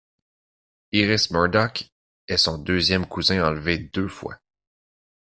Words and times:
Iris 0.93 1.29
Murdoch 1.29 1.83
est 2.27 2.37
son 2.37 2.57
deuxième 2.57 3.05
cousin 3.05 3.45
enlevé 3.45 3.77
deux 3.77 4.07
fois. 4.07 4.39